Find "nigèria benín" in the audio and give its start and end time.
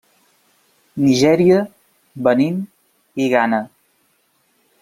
1.03-2.57